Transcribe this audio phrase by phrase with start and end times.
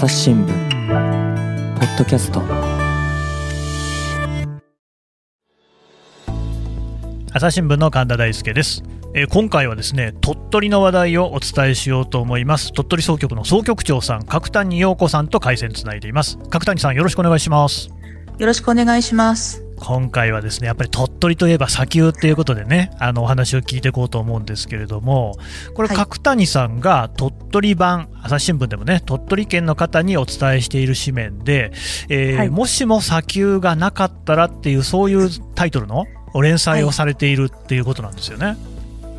[0.00, 2.40] 朝日新聞ポッドキャスト。
[7.34, 8.82] 朝日新聞の神田大輔です、
[9.12, 12.72] えー今回はですね鳥取の話題をお伝えしようと思います。
[12.72, 16.38] 鳥取総局の総局長さん角谷陽子さんと回線つないでいます。
[16.48, 17.90] 角谷さんよろしくお願いします。
[18.38, 19.62] よろしくお願いします。
[19.80, 25.36] 今回はですねやっぱり鳥取といえば砂丘っていうことでねあのお話を聞いていこうと思うんですけれども
[25.74, 31.72] これはい角谷さんが鳥取版朝日新聞でもね鳥取県の方にお伝えしている紙面で、
[32.08, 36.04] えーはいもしも砂丘がなかったらっていうそういうタイトルの
[36.42, 38.56] 連載をされているっていうことなんですよね。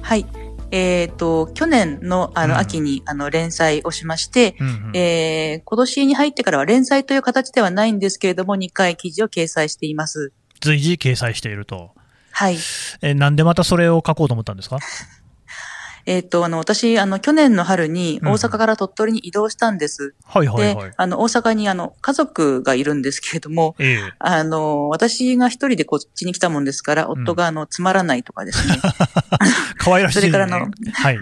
[0.02, 0.26] はい。
[0.72, 10.32] えっ、と、去年のあうんの秋に、あの連載をしまして、うんうんえー今年に入ってからは連載という形ではないんですけれども、2回記事を掲載しています。
[10.62, 11.92] 随時掲載していると。
[12.32, 12.56] はい。
[13.02, 14.80] えーなんでまたそれを書こうと思ったんですか？
[16.08, 20.16] えっ、と、あの、私、あの、去年の春にうん大阪から鳥取に移動したんです。
[20.26, 28.80] はいはいはいで。、あの、大阪にあの、家族がいるんですけれども、ええあの、私が一人でこっちに来たもんですから、夫があの、つまらないとかですね。
[29.78, 30.32] 可愛らしいですね。
[30.34, 31.20] それからあのはい。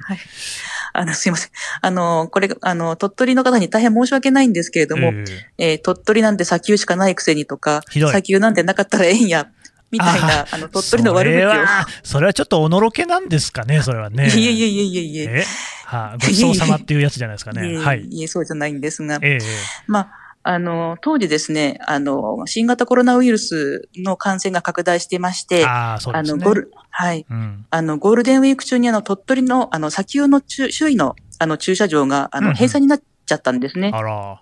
[0.93, 1.51] あの、すいません。
[1.81, 5.25] あの、これ、あの、鳥取の方に大変申し訳ないんですけれども、え
[5.57, 9.47] ええー鳥取なんて砂丘しかないくせにとか、砂丘なんてなかったらええんや、
[9.91, 11.49] みたいな、 あの、鳥取の悪口を。
[11.49, 14.27] それは、それはちょっとおのろけなんですかね、それはね。
[14.27, 15.23] いえいえいえいえいえ。
[15.23, 15.45] え
[15.85, 17.65] はい、ごちそうさまっていうやつじゃないですかね。
[17.73, 18.01] いえはい。
[18.03, 19.45] いえ、そうじゃないんですが、ええ
[19.87, 26.23] まあ、あの、当時ですね、あの、新型コロナウイルスの感染が拡大してまして、あね。
[26.23, 27.23] の、ゴール、はい。
[27.29, 27.67] うん。
[27.69, 33.91] あの、ゴールデンウィーク中にあの、鳥取の、あの、砂丘の周周囲の、あの、駐車場が、あの、うんうん閉鎖になっちゃったんですね。
[33.93, 34.41] あら。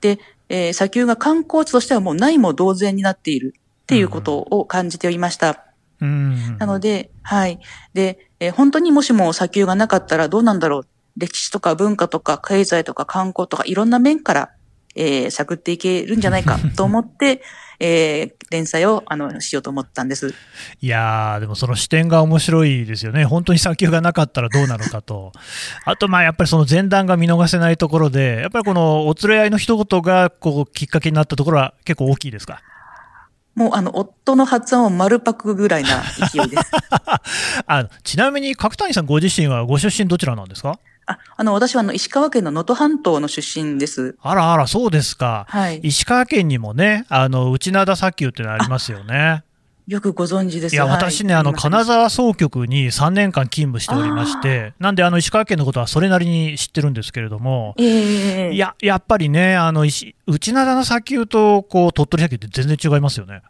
[0.00, 5.66] で、えー砂丘が観光地としてはもうないも同然になっているっていうことを感じていました。
[6.00, 6.56] うん。
[6.56, 7.60] なので、はい。
[7.92, 10.86] で、えー本当にもしも砂丘がなかったらどうなんだろう。
[11.18, 14.50] 歴史とか文化とか経済とか観光とかいろんな面から、
[14.94, 17.42] えー探っていけるんじゃないか と思って、
[17.80, 20.34] えー連載を、あの、しようと思ったんです。
[20.82, 23.24] いやー、でもその視点が面白いですよね。
[23.24, 25.32] 本当に砂丘がなかったらどうなのかと。
[25.86, 32.60] あと、まあ、やっぱりその前段が見逃せないところで、やっぱりこのお連れ合いの一言が、こう、きっかけになったところは結構大きいですか？
[33.54, 36.70] もう、あの、夫の発案を丸パクぐらいな勢いです。
[37.66, 40.78] あちなみに角谷さんご自身はご出身どちらなんですか？
[41.06, 44.16] あ、あの、私はあの、石川県の能登半島の出身です。
[44.22, 45.46] あらあら、そうですか。
[45.48, 45.78] はい。
[45.78, 49.44] 石川県にもね、あの、内灘砂丘ってのありますよね。
[49.88, 63.42] よくご存知ですいや、はい私ね、あの、すいません金沢総局に3年間勤務しておりまして、なんで、あの、石川県のことはそれなりに知ってるんですけれども、ええいや、やっぱりね、あの、石内灘の砂丘と、こう、鳥取砂丘って全然違いますよね。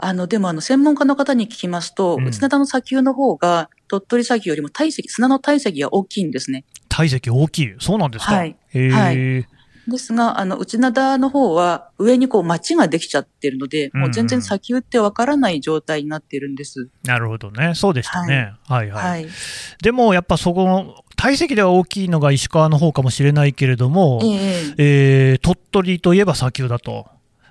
[0.00, 6.64] あの、でもあの、専門家の方に聞きますと、うん内灘の砂丘の方が、鳥取砂丘よりも体積、砂の体積が大きいんですね。
[6.88, 7.74] 体積大きい？
[7.80, 8.34] そうなんですか？
[8.34, 8.56] はい
[8.90, 9.46] はい
[9.88, 16.90] ですが、あの、内灘の方は、上にこう町ができちゃってるので、もう全然砂丘ってわからない状態になってるんです。
[17.04, 17.74] なるほどね。
[17.74, 18.52] そうでしたね。
[18.66, 19.26] はい、はい、はい。
[19.82, 27.06] でも、やっぱそこの、体積では大きいのが石川の方かもしれないけれども、えええー鳥取といえば砂丘だと。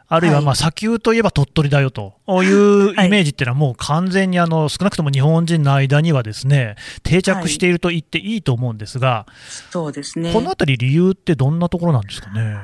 [0.09, 0.45] あるいははい。
[0.45, 2.13] まあ砂丘といえば鳥取だよと。
[2.27, 9.25] いうイメージっていうのはもう完全にあの少なくとも日本人の間にはですね定着していると言っていいと思うんですが、
[9.69, 10.31] そうですね。
[10.33, 12.57] このあたり理由ってどんなところなんですかね？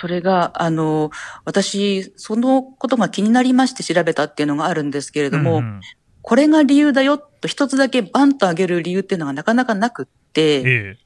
[0.00, 1.10] それが、あの、
[1.46, 5.80] 私、そのことが気になりまして調べたっていうのがあるんですけれども、うん。
[6.20, 10.98] これが理由だよと一つだけバンと挙げる理由っていうのがなかなかなくって、ええ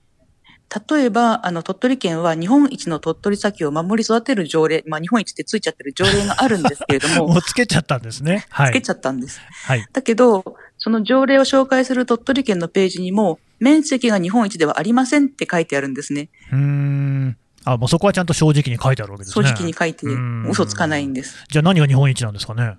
[0.88, 8.46] 例えば、あの、鳥取県は日本一の鳥取砂丘を守り育てる条例、まあ日本一ってついちゃってる条例があるんですけれども、 もうつけちゃったんですね。
[8.48, 8.70] はい。
[8.70, 9.40] つけちゃったんです。
[9.66, 9.86] はい。
[9.92, 16.30] だけど、その条例を紹介する鳥取県のページにも、面積が日本一ではありませんって書いてあるんですね。
[16.50, 17.36] うーん。
[17.64, 19.50] あ、もうそこはちゃんと正直に書いてあるわけです正ね。
[19.50, 21.44] 直に書いてうん、嘘つかないんです。
[21.48, 22.76] じゃあ何が日本一なんですかね？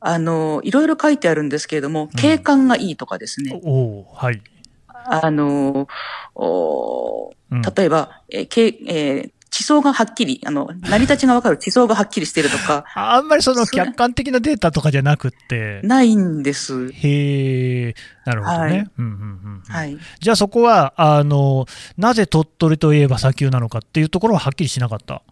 [0.00, 3.58] あの、いろいろ書いてあるんですけれども、景観がいいとかですね。
[3.64, 4.42] おおーはい。
[5.06, 5.86] あの、
[6.34, 16.90] おうん例えば、えーけえー地層がはっきり、あの、成り立ちがわかる 地層がはっきりしてるとか、ああんまりその客観的なデータとかじゃなくって、ないんです。
[16.90, 17.94] へえ、
[18.26, 18.70] なるほどね。
[18.72, 19.10] はいうんうん
[19.68, 19.96] うんはい。
[20.18, 25.22] じゃあそこは、あの、なぜ鳥取といえば砂丘なのかっていうところははっきりしなかった？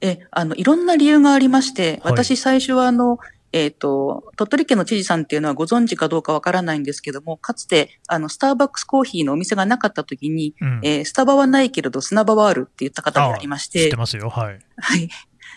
[0.00, 3.18] え、あの、いろんな理由がありまして、はい私最初はあの、
[3.52, 14.28] えっ、と、鳥取県の知事さんっていうのはご存知かどうかわからないんですけども、かつて、あの、スターバックスコーヒーのお店がなかった時に、うんえースタバはないけれど砂場はあるって言った方がいまし、知っててますよ。
[14.28, 14.58] はい。
[14.76, 15.08] はい。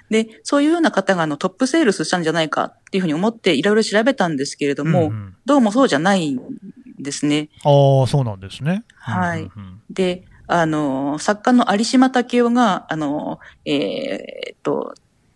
[0.09, 6.39] で、そういうような方があのトップセールスしたんじゃないかっていうふうに思っていろいろ調べたんですけれども、うんうんどうもそうじゃないん
[6.99, 7.49] ですね。
[7.65, 8.85] ああ、そうなんですね。
[8.95, 9.51] はい
[9.89, 14.93] で、あの、作家の有島武雄が、あの、えーっと、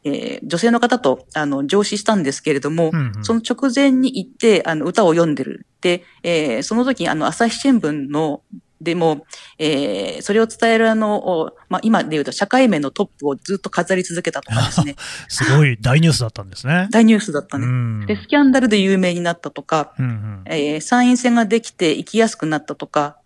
[0.07, 5.65] えー女性の方と、あの、上司したんですけれども、うんうんその直前に行って、あの、歌を読んでる。
[5.81, 8.41] で、えーその時に、あの、朝日新聞の、
[8.79, 9.25] でも、
[9.57, 14.95] えーそれを伝えるあの、おまあ、今で言うと社会面のトップをずっと飾り続けたとかですね。
[15.27, 16.87] すごい大ニュースだったんですね。
[16.91, 17.65] 大ニュースだったうね。
[17.67, 18.05] ん。
[18.05, 23.17] で、スキャンダルで有名になったとか、うんうんえー参院選ができて行きやすくなったとか、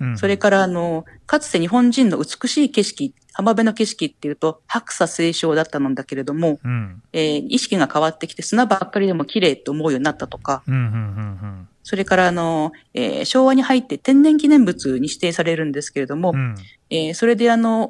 [0.00, 7.02] うんそれから、あの、かつて日本人の美しい景色、浜辺の景色っていうと、白砂青松だったのだけれども、うん。
[7.12, 16.38] えー意識が変わってきて砂ばっかりでも綺麗って思うようになったとか、うんうんうんそれからあの、えー昭和に入って天然記念物に指定されるんですけれども、うん。
[16.38, 16.54] うん。
[16.88, 17.82] えーそれであの、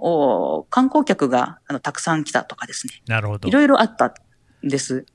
[0.59, 3.49] お観光客があのたくさん来たとかですね、なるほど。
[3.49, 4.15] いろいろあったん
[4.63, 5.07] です。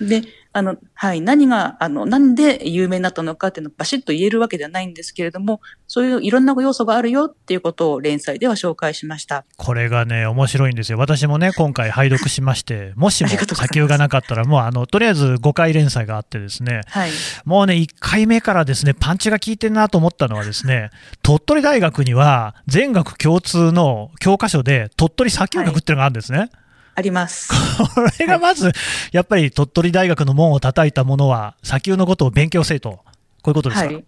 [0.00, 0.22] で、
[0.52, 9.44] あの、はい、何が、あの、なんで有名になったのかっていうのをバシッと言えるわけではないんですけれども、そういういろんな要素があるよっていうことを連載では紹介しました。
[9.56, 10.98] これがね、面白いんですよ。
[10.98, 17.10] 私もね、今回拝読しまして、 もしも砂丘がなかったら、もうあの、とりあえず5回連載があってですね、はい。
[17.44, 20.90] もうね、1回目からですね、パンチが効いてるなと思ったのはですね、
[21.22, 26.50] 鳥取大学には全学共通の教科書で鳥取砂丘学っていうのがあるんですね。
[26.94, 27.48] あります。
[27.94, 28.72] これがまず、
[29.12, 33.04] やっぱり鳥取大学の門を叩いたものは、砂丘のことを勉強せえと、こ
[33.46, 33.86] ういうことですか？
[33.86, 34.04] はい。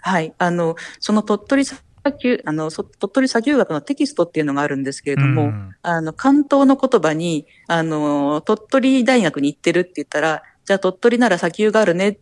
[0.00, 0.32] はい。
[0.38, 1.80] あの、その鳥取砂
[2.18, 12.18] 丘、あの、そ鳥取砂丘学のテキストっていうのがあるんですけれども、うんあの、関東の言葉に、あの、鳥取大学に行ってるって言ったら、じゃあ鳥取なら砂丘があるねっ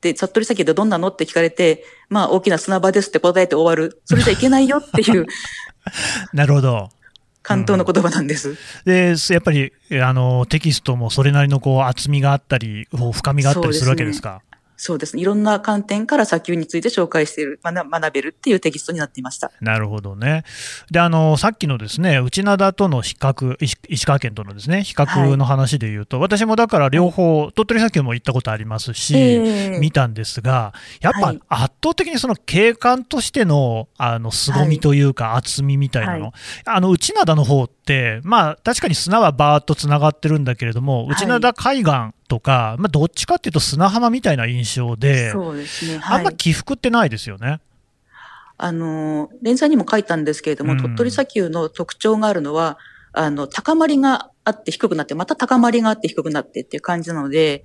[0.00, 4.00] て、鳥取砂丘ってどんなのって聞かれて、まあ大きな砂場ですって答えて終わる。
[4.04, 5.26] それじゃいけないよっていう
[6.34, 6.88] なるほど。
[7.42, 8.56] 関東の言葉なんです。
[8.84, 14.42] で、やっぱり、えあの、テキストもそれなりのこう厚みがあったり、こう深みがあったりするわけですか。
[14.82, 15.20] そうですね。
[15.20, 19.52] いろんな観点から砂丘について紹介している、学学べるっていうテキストになっていました。
[19.60, 20.42] なるほどね。
[20.90, 30.72] で、あの、さっきのですね、内灘との比較、石石川県とのですね、比較の話で言うと、私もだから両方、鳥取砂丘も行ったことありますし、ええ見たんですが、
[31.02, 36.32] やっぱはい圧倒的にその景観としての、あの、凄みというか厚みみたいなの、はい
[36.64, 37.79] あの、内灘の方って、
[38.24, 41.92] まあ、確かに砂はバーッと繋がってるんだけれども、はい内灘海岸
[42.28, 45.98] とか、まあ、どっちかっていうと砂浜みたいな印象で、そうですね。
[45.98, 46.32] はいあんま。
[46.32, 47.60] 起伏ってないですよね。
[48.56, 52.78] あの、連載にも書いたんですけれども、うん鳥取砂丘の特徴があるのは、
[53.12, 57.64] あの、高まりがあって低くなって、また高まりがあって低くなってっていう感じなので、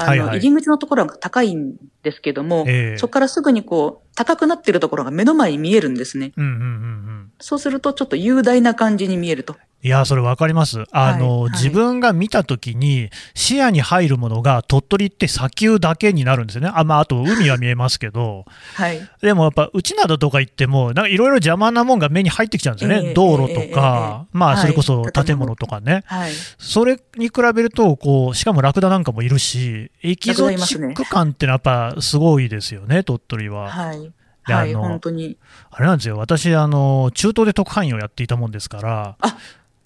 [0.00, 6.32] あの、はいはい入り口のところが高いんですけども、ええそこからすぐにこう、高くなってるところが目の前に見えるんですね。
[6.36, 7.32] うんうんうんうん。
[7.40, 9.56] そうするとちょっと雄大な感じに見えると。
[9.80, 10.84] いや、それわかります。
[10.90, 16.70] あの、はい自分が見たときに、視野に入るものが鳥取って砂丘だけになるんですよね。
[16.74, 18.44] あ、まあ、あと海は見えますけど、
[18.74, 19.00] はい。
[19.22, 23.08] でもやっぱ、内灘とか行っても、なんかいろいろ邪魔なもんが目に入ってきちゃうんですよね。
[23.08, 26.02] ええ道路とか、えまあ、はいそれこそ建物とかね。
[26.06, 26.32] はい。
[26.58, 33.70] それに比べると、こう、しかもラクダなんかもいるし、エキゾチック感ってのはやっぱすごいですよね、鳥取は。
[33.70, 33.98] はい。
[33.98, 34.12] はい、
[34.46, 35.36] であの本当に。
[35.70, 36.16] あれなんですよ。
[36.18, 39.16] 私、あの、中東で特派員をやっていたもんですから、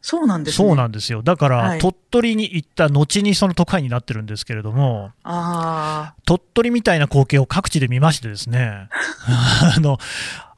[0.03, 0.69] そうなんですね。
[0.69, 1.23] そうなんですよ。
[1.23, 8.89] だから、はい鳥取に行った後にその特派員になってるんですけれども、あ鳥取みたいな光景を各地で見ましてですね、
[9.75, 9.99] あの、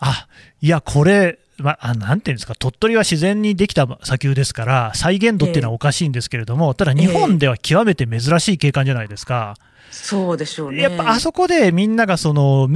[0.00, 0.26] あ、
[0.60, 9.54] いや、これ、まあ、なんていうんですか、鳥取は自然にできた砂丘ですから、再現度っていうのはおかしいんですけれども、ただ日本では極めて珍しい景観じゃないですか。
[9.56, 10.82] あ、そうでしょうね。
[10.82, 12.66] やっぱあそこでみんながその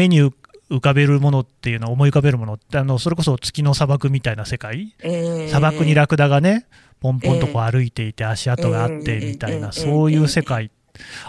[0.71, 6.67] 浮かべるものっていうのは思い浮かべるものって、あの、それこそ月の砂漠みたいな世界ええ砂漠にラクダがね、
[7.01, 10.71] ポンポンとこう歩いていて足跡があってええみたいな、ええそういう世界。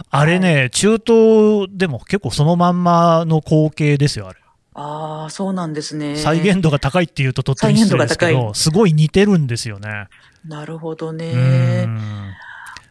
[0.10, 4.40] あれね、中東でも結構そのまんまの光景ですよ、あれ。
[4.74, 6.16] ああ、そうなんですね。
[6.16, 10.08] 再現度が高いっていうととっても失礼ですけど、すごい似てるんですよね。
[10.46, 11.88] なるほどうね。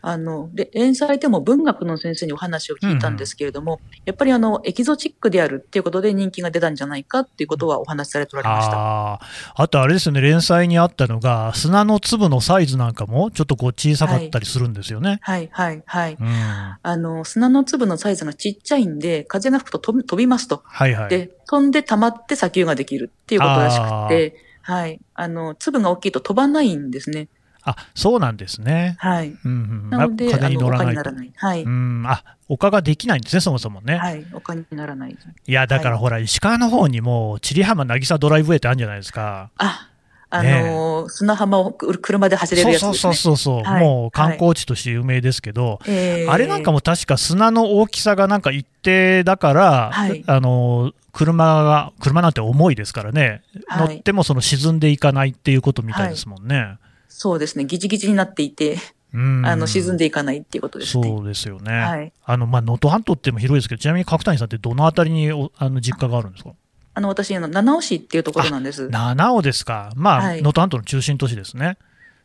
[0.07, 0.11] ん。
[0.11, 8.77] あの、で、連載でも文学の先生にお話を聞いたんですけれども、やっぱりあの、エキゾチックであるっていうことで人気が出たんじゃないかっていうことはお話しされておられました。
[8.77, 9.21] ああ。
[9.55, 15.19] あとあれですよね、連載にあったのが、砂の粒のサイズなんかもちょっとこう小さかったりするんですよね。
[15.23, 16.17] はい、はい、はい。
[16.21, 16.27] うん。
[16.27, 20.63] はあの、砂の粒のサイズがちっちゃいんで、風が吹くと飛びますと。
[20.89, 21.09] いはい。
[21.09, 25.01] で、飛んで溜まって砂丘ができるっていうことらしくて、はい。
[25.15, 27.29] あの、粒が大きいと飛ばないんですね。
[27.71, 28.97] あ、そうなんですね。
[28.99, 29.29] はい。
[29.45, 29.55] うんう
[29.87, 29.91] ん。
[29.91, 31.13] なので、風に乗らないなら。
[31.13, 31.33] ない。
[31.37, 31.63] はい。
[31.63, 32.05] うん。
[32.07, 33.97] あ、丘ができないんですね、そもそもね。
[33.97, 34.27] はい。
[34.33, 35.17] 丘にならない。
[35.47, 39.51] いや、だからほら、石川の方にも、千里浜渚ドライブウェイってあるんじゃないですか。
[39.59, 39.89] あ、
[40.31, 42.95] あのー砂浜をく車で走れるやつですね。
[42.99, 56.77] そうそうそうそう、はいもう観光地として有名ですけど、えーあれなんかも確か砂の大きさがなんか一定だから、はいあの車が、車なんて重いですからね、はい乗ってもその沈んでいかないっていうことみたいですもんね。
[57.09, 57.65] そうですね。
[57.65, 58.77] ギチギチになっていて、
[59.13, 61.09] うんあの、沈んでいかないっていうことですね。
[61.09, 61.73] そうですよね。
[61.73, 62.13] はい。
[62.25, 66.51] あの、まあ、能登半島っても広いですけど、ちなみに角谷さんってどのあたりにおあの実家があるんですか？
[66.95, 68.89] あの、私、あの、七尾市っていうところなんです。
[68.91, 69.93] 七尾ですか。
[69.97, 71.79] まあ、能はい登半島の中心都市ですね。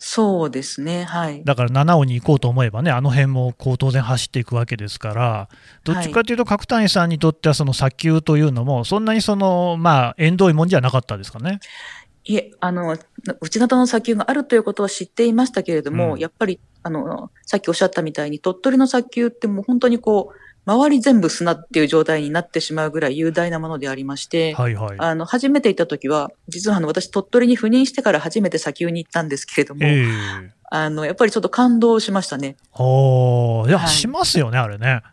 [0.05, 1.05] そうですね。
[1.05, 1.45] はい。
[1.45, 5.47] だから七尾に行こうと思えばね、あの辺もこう当然走っていくわけですから、
[5.85, 11.61] どっちかというと角谷さんにとってはその砂丘というのも、そんなにその、まあ、縁遠いもんじゃなかったですかね？
[12.02, 12.97] いえ、あの、
[13.41, 24.97] 内灘の砂丘があるということは知っていましたけれども、うんやっぱり、あの、さっきおっしゃったみたいに、鳥取の砂丘ってもう本当にこう、周り全部砂っていう状態になってしまうぐらい雄大なものでありまして、はいはい。
[24.97, 32.55] あの、初めて行った時は、実はあの、私鳥取に赴任してから初めて砂丘に行ったんですけれども、ええあの、やっぱりちょっと感動しましたね。
[32.73, 35.03] おーいや、はいしますよね、あれね。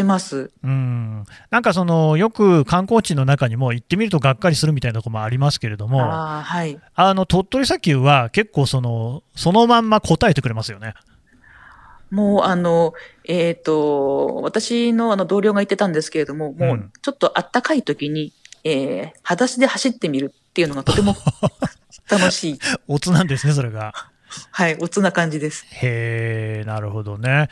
[0.00, 0.50] します。
[0.62, 1.24] うん。
[1.50, 6.78] なんかその、よく観光地の中にも行ってみるとがっかりするみたいなところもありますけれども、ああ、はい。
[6.94, 10.94] あの、鳥取砂丘は結構その、そのまんま答えてくれますよね。
[12.10, 18.32] もう、あの、えっ、と、私のあの同僚が言ってたんですけれども、もうんう、ちょっと暖かい時に、
[18.64, 21.16] えー、裸足で走ってみるっていうのがとても
[22.10, 22.58] 楽しい。
[22.88, 24.09] オツなんですね、それが。
[24.50, 25.66] はい、おつな感じです。
[25.70, 27.48] へえ、なるほどね。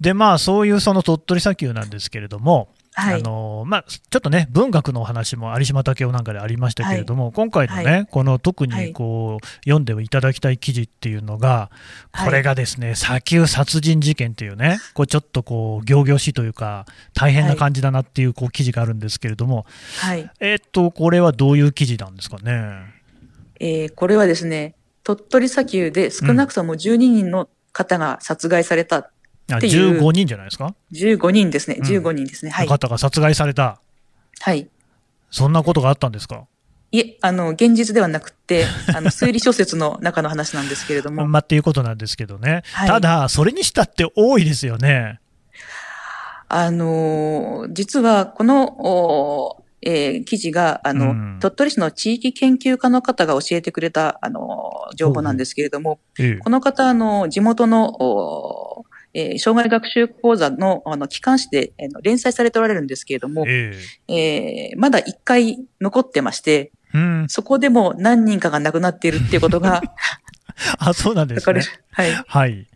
[0.00, 3.20] で、まあ、そういうその鳥取砂丘なんですけれども、はい。
[3.20, 11.70] あのまあ、ちょっとね、文学のお話も有島武雄なんかでありましたけれども、今回のね、はこの特はいにこう、読んでいただきたい記事っていうのが、
[12.10, 16.84] はいこれがですね、砂丘殺人事件っていうね、こうちょっとこう、仰々しいというか、
[17.14, 19.66] 大変な感じだなっていうこう記事があるんですけれども、
[20.00, 20.28] はい。
[20.40, 23.00] えっと、これはどういう記事なんですかね？
[23.60, 29.10] えー、これはですね、鳥取砂丘で少なくとも12人の方が殺害された。
[29.52, 31.76] あっていう15人じゃないですか、15人ですね。
[31.80, 32.52] うん15人ですね。
[32.52, 32.70] はいの。
[32.72, 33.80] 方が殺害された。
[34.40, 34.68] はい。
[35.30, 36.46] そんなことがあったんですか？
[36.92, 38.64] いえ、あの、現実ではなくて、
[38.94, 42.62] あの、推理小説の中の話なんですけれども、まあ、っていうことなんですけどね。
[42.72, 45.20] はいただ、それにしたって多いですよね。
[46.48, 58.84] あのー実はこの、えー記事が、あの、うん鳥取市の地域研究家の方が教えてくれた、あのー情報なんですけれども、ええこの方、あの、地元の、
[59.14, 63.74] えー障害学習講座の、あの、機関誌で、えー連載されておられるんですけれども、え
[64.08, 67.26] えーまだ一回残ってまして、えうん。
[67.28, 69.80] そこでも何人かが亡くなっているっていうことが、
[70.78, 71.62] あ、そうなんですね。
[71.92, 72.12] はい。
[72.26, 72.66] はい。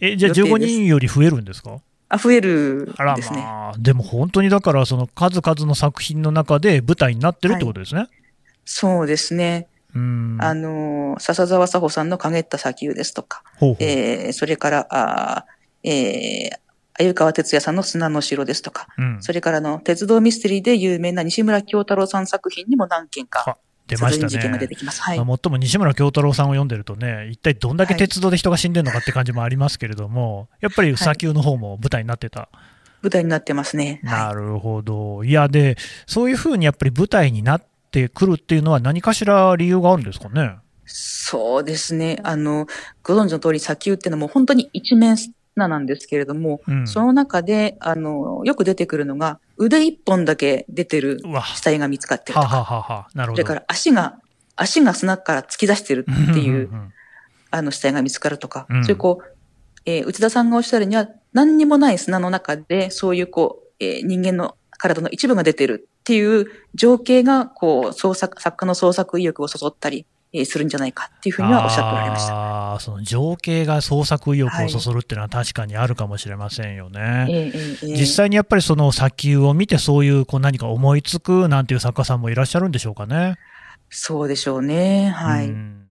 [0.00, 1.80] え、じゃあ15予定です人より増えるんですか？
[2.08, 3.38] あ、増えるあらですね。
[3.38, 8.08] まあ、でも本当にだから、その数々の作品の中で舞台になってるってことですね。
[8.64, 9.68] そうですね。
[9.94, 10.38] うん。
[10.40, 16.58] あのー笹沢佐穂さんの陰った砂丘ですとか、ほえーそれから、あーえー、
[16.98, 23.56] 鮎川哲也さんの砂の城ですとか、うん、それからあの、鉄道ミステリーで有名な西村京太郎さん作品にも何件かあ
[23.86, 24.32] 出ましたね
[25.14, 25.16] い。
[25.16, 32.48] まあ、も西村京太郎さんを読んでるとね、一体どんだけ鉄道で人が死んでるのかって感じもありますけれども、やっぱり砂丘の方も舞台になってた。
[33.02, 34.00] 舞台になってますね。
[34.04, 35.22] はなるほど。
[35.22, 35.76] いや、で、
[36.06, 40.42] そういうふうにやっぱり舞台になってくるっていうのは何かしら理由があるんですかね？
[40.46, 40.54] い。
[40.86, 42.18] そうですね。
[42.24, 42.66] あの、
[43.02, 46.86] ご存知の通り砂丘っていうのはもう本当に一面砂なんですけれども、うん。
[46.86, 51.20] その中で、あの、よく出てくるのが、腕一本だけ出てる。
[51.54, 53.42] 死体が見つかってるとか、ははははなるほど。
[53.42, 54.18] それから足が、
[54.54, 56.92] 足が砂から突き出してるっていう、んんん
[57.50, 59.36] あの死体が見つかるとか、うんそういうこう、
[59.86, 72.34] えー内田さんがおっしゃるには、何にもない砂の中で、そういうこう、えー人間の体の一部が出てるっていう情景が、こう、創作、作家の創作意欲を誘ったり、えーするんじゃないかっていうふうにはおっしゃっておられました。
[72.34, 77.26] ああ、その情景が創作意欲をそそるっていうのは確かにあるかもしれませんよね。
[77.28, 83.36] えーえーえー実際にやっぱりその砂丘を見てそういうこう何か思いつくなんていう作家さんもいらっしゃるんでしょうかね。
[83.90, 85.10] そうでしょうね。
[85.10, 85.46] はい。
[85.46, 85.86] うん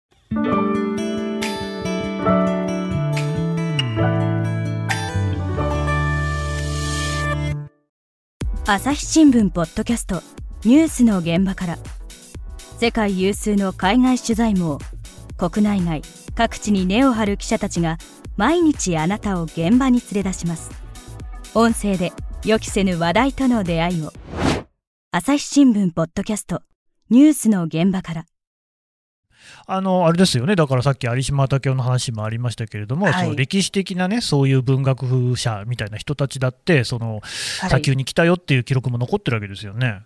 [8.65, 10.21] 朝日新聞ポッドキャスト
[10.63, 11.77] ニュースの現場から
[12.79, 14.79] 世界有数の海外取材網
[15.37, 16.01] 国内外
[16.35, 17.97] 各地に根を張る記者たちが
[18.35, 20.71] 毎日あなたを現場に連れ出します。
[21.53, 22.11] 音声で
[22.43, 24.11] 予期せぬ話題との出会いを
[25.11, 26.61] 朝日新聞ポッドキャスト
[27.09, 28.25] ニュースの現場から。
[29.67, 30.55] あの、あれですよね。
[30.55, 33.25] だからさっき有島武雄の話もありましたけれども、はい。
[33.25, 37.19] その歴史的なね、そういう文学者みたいな人たちだって、その
[37.59, 37.69] はい。
[37.69, 40.01] 砂丘に来たよっていう記録も残ってるわけですよね。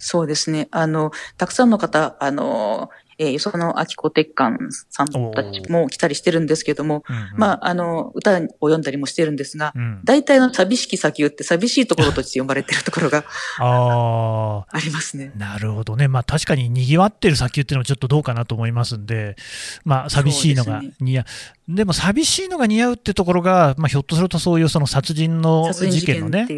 [0.00, 0.66] そうですね。
[0.72, 13.26] あの、たくさんの方、あの、えー、よその秋子鉄管さんたちも来たりしてるんですけども、うんうん、まあ、あの、歌を読んだりもしてるんですが、うん、大体の寂しき砂丘って寂しいところとして読まれてるところが
[13.60, 15.32] ありますね。
[15.36, 16.08] なるほどね。
[16.08, 19.36] まあ、確かに賑わってる砂丘っていうのはちょっとどうかなと思いますんで、
[19.84, 21.24] まあ、寂しいのが似合う。
[21.24, 21.30] で
[21.68, 26.48] でも寂しいのが似合うってところが、まあ、ひょっとするとそういうその殺人の事件のね、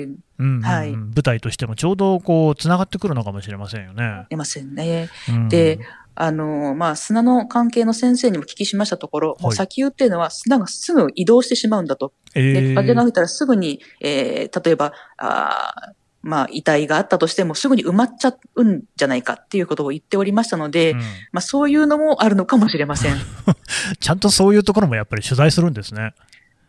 [0.43, 4.27] うんはい、舞台としてもちょうどこうつながってくるのかもしれませんよね。
[4.29, 5.09] 出ませんね。
[5.29, 5.79] うん、で、
[6.15, 12.13] あの、まあ、砂の関係の先生にも聞きしましたところ、はい、もう砂丘っていうのは砂がすぐ移動してしまうんだと。
[12.35, 21.05] えー、で風が吹いたらすぐに、えー、例えば、あまあ、遺体があったとしてもすぐに埋まっちゃうんじゃないかっていうことを言っておりましたので、うん、ま
[21.39, 23.17] あ、そういうのもあるのかもしれません。
[23.99, 26.15] ちゃんとそういうところもやっぱり取材するんですね。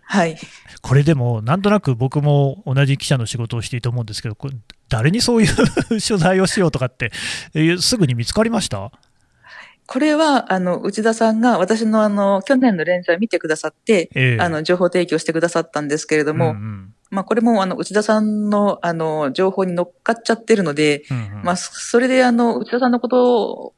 [0.05, 0.37] はい。
[0.81, 4.37] これでも、なんとなく僕も同じ記者の仕事をしていいと思うんですけど、
[4.89, 5.55] 誰にそういう
[6.01, 7.11] 取材をしようとかって、
[7.79, 8.91] すぐに見つかりました？
[9.85, 23.73] これは、あの、内田さんが私のあの、去年の連載を見てくださって、えー、あの、情報提供してくださったんですけれども、うんうん、まあ、これもあの、内田さんのあの、情報に乗っかっちゃってるので、うんうん、まあ、それであの、内田さんのことを、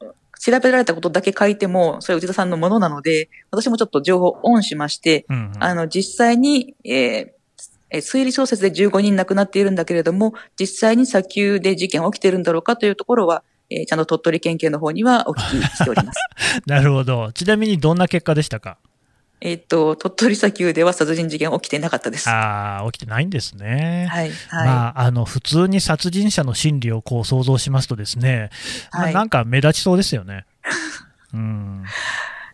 [0.46, 16.18] 調べられたことだけ書いても、それは内田さんのものなので、私もちょっと情報オンしまして、うんうん、あの、実際に、えー、推理小説で15人亡くなっているんだけれども、実際に砂丘で事件起きているんだろうかというところは、えー、ちゃんと鳥取県警の方にはお聞きしております。
[16.66, 17.32] なるほど。
[17.32, 18.78] ちなみにどんな結果でしたか？
[19.40, 22.28] えっ、と、鳥取砂丘では殺人事件起きてなかったです。
[22.28, 24.08] ああ、起きてないんですね。
[24.10, 24.30] はい。
[24.48, 28.50] はい、まあ、あの、普通に殺人者の心理をこう想像しますとですね、
[28.90, 30.46] はい、まあ、なんか目立ちそうですよね。
[31.34, 31.84] うん。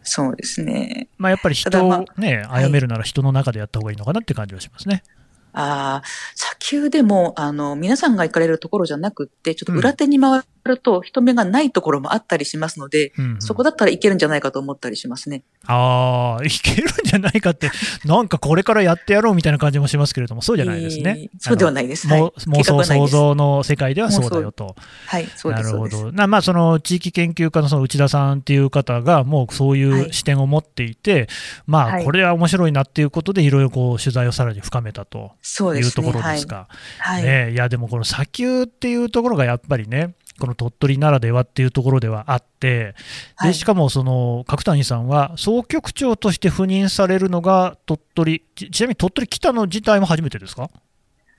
[0.03, 1.09] そうですね。
[1.19, 5.05] まあ、やっぱり人をね、殺めるなら人の中でやった方がいいのかなって感じはしますね。
[5.53, 15.43] ああ、砂丘でも、あの、皆さんが行かれるところじゃなくって、ちょっと裏手に回ると人目がないところもあったりしますので、うんうん、そこだったらいけるんじゃないかと思ったりしますね。
[15.67, 17.71] ああ、いけるんじゃないかって、
[18.05, 21.17] なんかこれからやってやろうみたいな感じもしますけれども、そうじゃないですね。
[21.19, 22.07] えー、そうではないです。
[22.09, 24.77] はい、妄想想像の世界ではそうだよと。
[25.07, 25.65] はい、そうです。
[25.65, 26.13] なるほど。
[26.13, 31.27] なまあ、その地域研究家のその内田さんっていう方が、もうそういう視点を持っていて、はい、
[31.67, 35.33] まあ、これは面白いなっていうことで、いろいろこう取材をさらに深めたと
[35.77, 36.69] いうところですか。
[36.99, 42.95] はい、ね、いや、でもこの砂丘っていうところがやっぱりね、この鳥取ならではっていうところではあって、
[43.43, 50.71] でしかもその角谷さんは総局長として赴任されるのが鳥取、ちなみに鳥取来たの自体も初めてですか？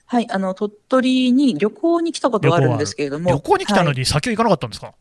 [0.06, 4.96] はい、あの鳥取に旅行に来たことはあるんですけれども、旅行に来たのに先を行かなかったんですか、はい、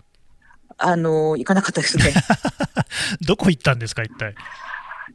[0.77, 2.13] あの行かなかったですね。
[3.27, 4.33] どこ行ったんですか、一体？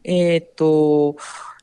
[0.05, 1.17] えっと、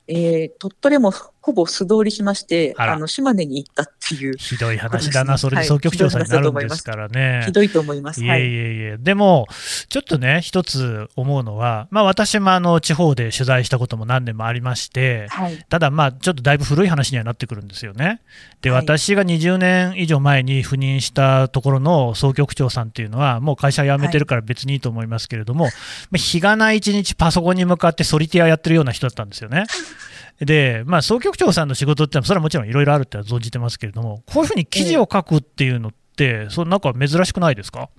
[0.08, 1.13] えー、鳥取も
[1.46, 7.44] ほぼ素通りしまして、あの、島根に行ったっていう、ひどい話だな、それで総局長さんになるんですからね。
[7.46, 8.26] ひどいと思います。
[8.26, 8.98] いえいえいえ。
[8.98, 9.46] でも、
[9.90, 18.22] ちょっとね、一つ思うのは、まあ私もあの、地方で取材したことも何年もありまして、はい、ただまあ、ちょっとだいぶ古い話にはなってくるんですよね。
[18.62, 25.70] で、はい、私が20年以上前に赴任したところの総局長さんっていうのは、もう会社辞めてるから別にいいと思いますけれども、は
[26.16, 29.66] い、日がない一日パソコンに向かってソリティアやってるような人だったんですよね。
[30.39, 37.89] で、まあ、総局長さんの仕事ってのは、それはもちろんいろいろあるって存じてますけれども、こういうふうに記事を書くっていうのって、そのなんか珍しくないですか？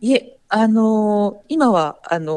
[0.00, 2.36] いえ、あのー、今は、あのー、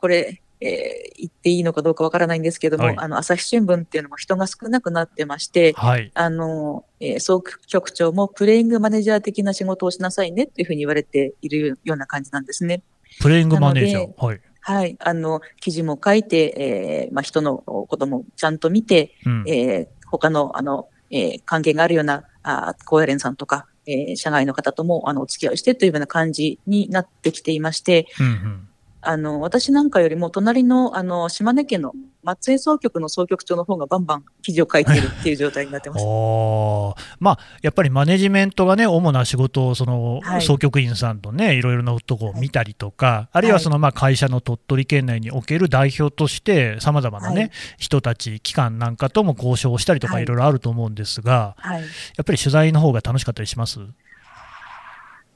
[0.00, 12.82] これ、えー、言っていいのかどうかわからないんですけども、はい、あの、朝日新聞っていうのも人が少なくなってまして、はい、あの、えー、総局長もプレイングマネージャー的な仕事をしなさいねっていうふうに言われているような感じなんですね。
[13.20, 14.40] プレイングマネージャーはい。
[14.62, 14.96] はい。
[15.00, 28.68] あの、記事も書いて、えー、まあ、人のこともちゃんと見て、うん、えー、他の、あの、えー、関係があるような、あ高野連さんとか、えー、社外の方とも、あの、お付き合いをしてというような感じになってきていまして、うんうん
[29.04, 31.92] あの、私なんかよりも隣の、あの、島根県の
[32.22, 36.04] 松江総局の総局長の方がバンバン記事を書いているっていう状態になってます。
[37.18, 41.62] まあ、やっぱりマネジメントがね、主な仕事を、その、はい、総局員さんとね、い。
[41.62, 50.26] ろいろなとこを見たりとか、はい、あるいはその、まあ、会社の鳥取県内における代表として、さまざまなね、はい、人たち、機関なんかとも交渉したりとか、い。
[50.26, 51.78] ろいろあると思うんですが、や
[52.22, 53.80] っぱり取材の方が楽しかったりします？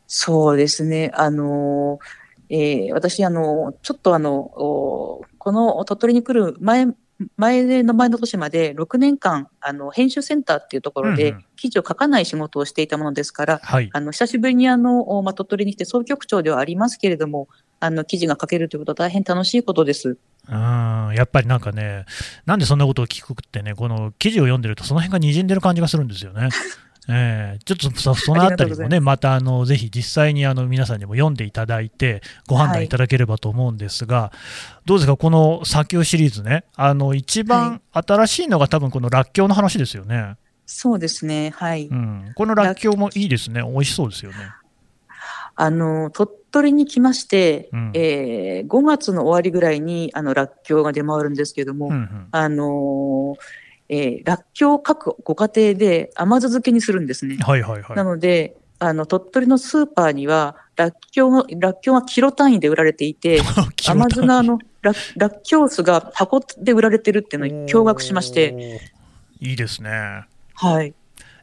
[0.07, 1.11] そうですね。
[1.15, 6.89] あのーえー、私、あの、ちょっとあの、この鳥取に来る前、
[7.37, 17.49] 前の前の年まで6年間、あの、編集センターっていうところで記事を書かない仕事をしていたものですから、うんうん、あの、久しぶりにあの、まあ、鳥取に来て総局長ではありますけれども、
[17.81, 20.19] あの、記事が書けるということは大変楽しいことです。
[20.49, 22.05] うん、やっぱりなんかね、
[22.45, 26.51] なんでそんなことを聞くってね、この記事を読んでるとその辺が滲んでる感じがするんですよね。
[27.09, 40.37] えー、ちょっとそそのあたりもね、またあのぜひ実際にあの皆さんにも読んでいただいて、ご判断いただければと思うんですが、はい、どうですか、この砂丘シリーズね、あの一番新しいのが、多分このらっきょうの話ですよね。
[40.67, 41.87] そうですね、はい。
[41.87, 44.37] うん、このらっきょうもいいですね、美味しそうですよね。
[45.59, 57.37] あの鳥取に来まして、うん、えー、5月の終わりぐらいにあのらっきょうが出回るんですけれども、うんうん、あのーえー、らっきょう各ご家庭で甘酢漬けにするんですね。
[57.39, 57.97] はいはいはい。
[57.97, 63.41] なので、あの、鳥取のスーパーには、らっきょうが、らっきょうがキロ単位で売られていて、
[63.89, 68.81] 甘酢のあの、ららっきょう酢が箱で売られてるっていうのに驚愕しまして。
[69.41, 70.25] いいですね。
[70.55, 70.95] はい。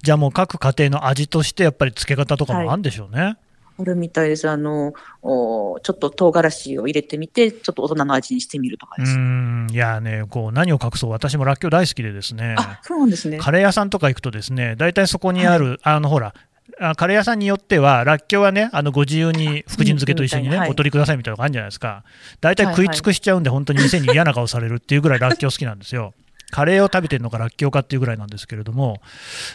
[0.01, 3.21] じゃあもう各家庭の味としてやっぱり漬け方とかもあるんでしょうね。
[3.21, 3.37] はい
[3.79, 4.49] あるみたいです。
[4.49, 9.13] あの、おちょっと唐辛子を入れてみて、ちょっと大人の味にしてみるとかです。
[9.13, 13.37] うんいやね、こう何を隠そう、私もらっきょう大好きでですね、あそうなんですね。
[13.37, 16.33] カレー屋さんとか行くと、ですね大体そこにある、はい、あのほら、
[16.95, 22.03] カレー屋さんによっては、らっきょうはね、あのご自由に福神漬けと一緒にね、お取りくださいみたいなのがあるんじゃないですか、
[22.41, 26.13] 大体食い尽くしちゃうんで、本当に店に嫌な顔されるっていうぐらいらっきょう好きなんですよ。
[26.51, 29.01] カレーを食べてるのからっきょうかっていうぐらいなんですけれども、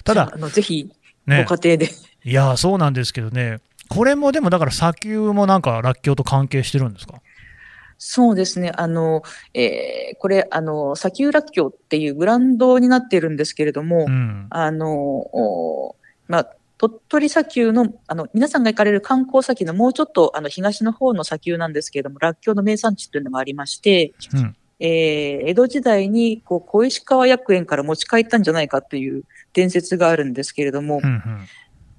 [0.05, 0.91] ただ、あのぜひ、
[1.27, 1.91] ご家庭で、ね。
[2.25, 7.21] いやそうなんですけどね、これもでもだから砂丘もなんか、らっきょうと関係してるんですか？
[8.01, 8.71] そうですね。
[8.77, 9.23] あの、
[9.55, 15.97] えー、これ、あの、砂丘らっきょうっていうブランドになっているんですけれども、うん、あの、
[16.29, 29.25] まあ、鳥取砂丘の、あの、皆さんが行かれる観光先のもうちょっと、あの、東の方の砂丘なんですけれども、らっきょうの名産地というのがありまして、うん、えー、江戸時代に、こう、小石川薬園から持ち帰ったんじゃないかという
[29.55, 31.41] 伝説があるんですけれども、うんうん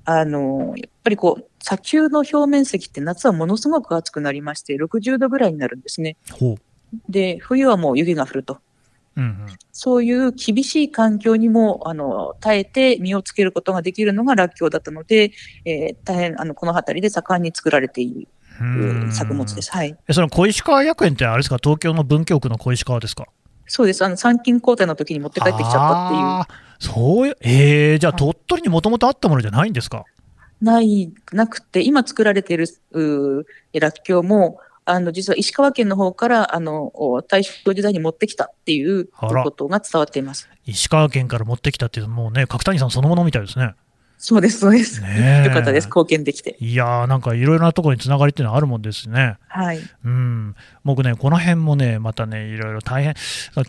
[0.05, 6.17] あの、やっぱりこう、砂丘の表面積って夏はものすごく暑くなりまして、60度ぐらいになるんですね。
[7.09, 8.59] で、冬はもう雪が降ると。
[9.17, 9.35] うんうん、
[9.73, 15.31] そういう厳しい環境にも、あの、耐えて実をつけることができるのがらっきょうだったので、
[15.65, 18.27] えー、大変、あの、この辺りで盛んに作られてい
[18.61, 19.71] る作物です。
[19.71, 19.97] はい。
[20.11, 23.25] その小石川薬園ってあれですか、東京の文京区の小石川ですか？
[23.65, 24.05] そうです。
[24.05, 26.68] あの、参勤交代の時に持って帰ってきちゃったっていう。
[26.79, 30.05] そういう、えー、じゃあ鳥取にもともとあったものじゃないんですか？
[30.61, 33.45] ない、なくて、今作られている、う
[33.79, 36.91] らっきょうも、あの、実は石川県の方から、あの、
[37.27, 40.49] 大正時代に持ってきたっていうことが伝わっています。
[40.65, 43.75] 石川県から持ってきたっていう、もうね、角谷さんそのものみたいですね。
[44.21, 45.01] そうです、そうです。
[45.01, 46.57] ね、よかったです、貢献できて。
[46.59, 49.37] いやー、なんかいろいろなところにつながりっていうのはあるもんですね。
[49.47, 49.79] はい。
[50.03, 50.55] うん。
[50.83, 53.13] 僕ね、この辺もね、またね、いろいろ大変、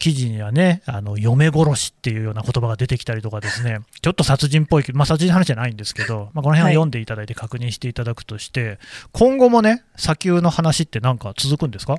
[0.01, 8.79] 記事にはね、あの、嫁殺しっていうような言葉が出てきたりとかですね、 ちょっと殺人っぽい、まあ殺人の話じゃないんですけど、まあこの辺は読んでいただいて確認していただくとして、はい、
[9.13, 11.95] 今後もね、砂丘の話ってなんか続くんですか？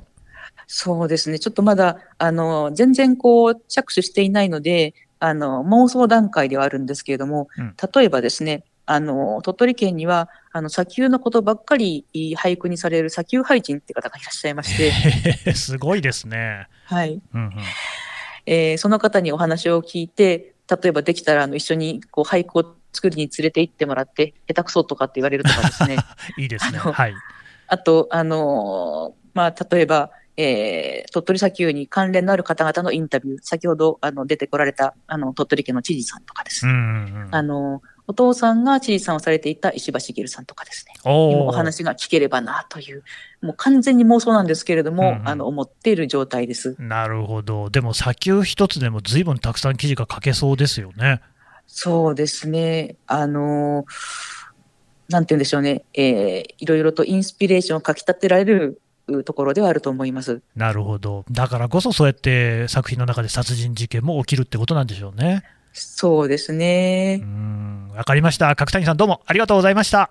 [0.66, 1.38] そうですね。
[1.38, 12.04] ちょっとまだ、あの、全然こう、着手していないので、あの、妄想段階ではあるんですけれども、うん、例えばですね、あの、鳥取県には、あの、砂丘のことばっかり
[12.36, 15.54] 俳句にされる砂丘俳人って方がいらっしゃいまして。
[15.54, 16.66] すごいですね。
[16.86, 17.22] はい。
[17.34, 17.52] うんうん、
[18.46, 25.98] えー、その方にお話を聞いて、例えばできたら、あの、一緒にこう俳句を作りに連れて行ってもらって、下手くそとかって言われるとかですね。
[26.36, 26.78] いいですね。
[26.78, 27.14] はい。
[27.68, 36.72] あと、あのまあ、例えば、えー、鳥取砂丘に関連のある方々のインタビュー、先ほどあの出てこられたあの鳥取県の知事さんとかですね。
[36.72, 40.94] うんうんうん、あのお父さんが知事さんをされていた石破茂さんとかですね。
[41.04, 43.04] おお話が聞ければなという、
[43.42, 46.76] もう完全に妄想なんですけれども、うんうん、あの思っている状態です。
[46.78, 47.70] なるほど。
[47.70, 51.20] でも砂丘一つでも随分たくさん記事が書けそうですよね。
[51.66, 52.96] そうですね。
[53.06, 53.84] あの
[55.08, 55.84] なんて言うんでしょうね。
[55.94, 58.80] えー、いろいろとインスピレーションを書き立てられる
[59.24, 65.42] ところではあると思いますなるほど、だからこそそうやって作品の中で殺人事件も起きるってことなんでしょうね。
[65.72, 67.20] そうですね。
[67.22, 68.54] うん、わかりました。
[68.56, 70.02] 角谷さんどうもありがとうございました。
[70.02, 70.10] あ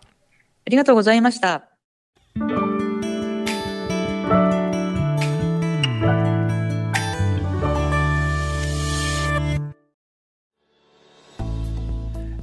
[0.67, 1.67] りがとうございました。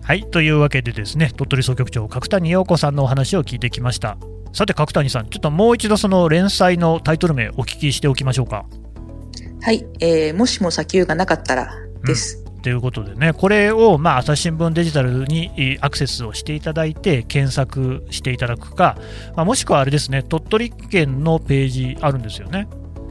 [0.09, 4.17] はい、というわけでですね、鳥取総局長、角谷陽子さんのお話を聞いてきました。
[4.59, 8.67] さて、角谷さん、ちょっともう一度その連載のタイトル名、お聞きしておきましょうか。
[9.63, 12.43] はい、えー、もしも砂丘がなかったらです。
[12.43, 18.99] うんということでね、これを、まあ、朝日新聞デジタルにアクセスをしていただいて、検索していただくか、
[19.37, 22.67] まあ、もしくはあれですね、鳥取県のページあるんですよね。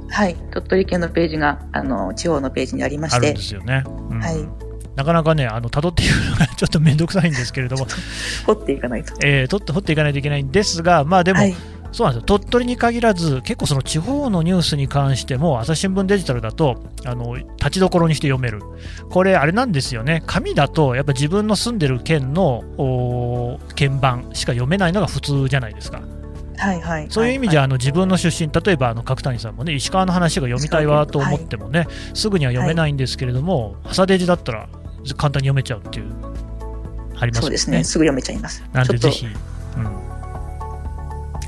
[0.10, 3.18] はい、鳥取県のページが、あの、地方のページにありまして。
[3.18, 3.86] あるんですよね。
[3.88, 4.67] うん、はい。
[4.98, 7.86] なかなかね、あの辿っていくのがちょっと面倒くさいんですけれども、
[8.48, 9.14] 掘っていかないと。
[9.24, 11.56] えー、取って掘っていかないといけないんですが、まあでも、はい、
[11.92, 18.64] そうなんですよ鳥取に限らず、結構その地方のニュースに関しても、朝日新聞デジタルだと、あの立ちどころにして読める、
[19.12, 26.02] これ、あれなんですよね、紙だと、やっぱ自分の住んでる県の鍵盤しか読めないのが普通じゃないですか。
[26.58, 34.68] はいはい、そういう意味じゃ、あの自分の出身、例えばあの角谷さんもね、石川の話が読みたいわと思ってもね、はい、すぐには読めないんですけれども、朝デジだったら
[35.16, 36.06] 簡単に読めちゃうっていう、
[37.20, 37.42] ありますね。
[37.42, 38.64] そうですね、すぐ読めちゃいます。
[38.74, 39.38] なんでぜひ、うん、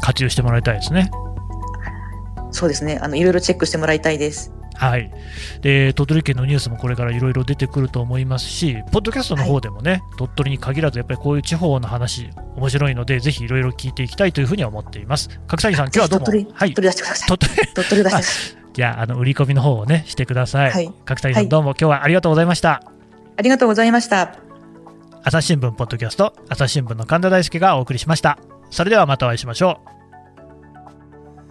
[0.01, 1.11] 活用してもらいたいですね。
[2.51, 4.51] そうですね、あのいろいろチェックしてもらいたいです。
[4.79, 5.11] はい、
[5.61, 15.29] で鳥取県のニュースもこれからいろいろ出てくると思いますし、ポッドキャストの方でもね、はい、鳥取に限らず、やっぱりこういう地方の話、面白いので、ぜひいろいろ聞いていきたいというふうには思っています。
[15.47, 16.25] 角谷さん、今日はどうも？
[16.27, 17.27] 鳥取、はい、鳥取出してください。
[17.27, 20.71] 鳥取、鳥取出して じゃあ、あの売り込みの方をね、してください。
[20.71, 22.98] はい、角谷さん、どうも、今日はありがとうございました。
[23.39, 24.35] ありがとうございました。
[25.23, 28.37] 朝日新聞ポッドキャスト、朝日新聞の神田大輔がお送りしました。
[28.69, 29.79] それではまたお会いしましょ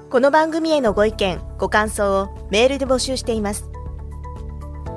[0.07, 0.11] う。
[0.11, 3.65] この番組へのご意見、ご感想をメールで募集しています。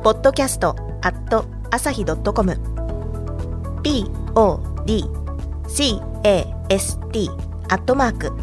[0.03, 2.59] ポッドキャストアット朝日ドットコム
[3.85, 6.01] podcast
[7.69, 8.33] アットマーク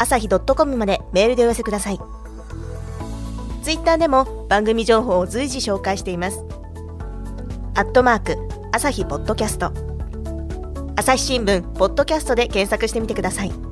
[0.00, 2.00] 朝日ドットコムまでメールでお寄せください。
[3.62, 6.44] ツイッターでも番組情報を随時紹介しています。
[7.74, 8.36] アットマーク
[8.70, 9.72] 朝日ポッドキャスト
[10.94, 13.71] 朝日新聞ポッドキャストで検索してみてください。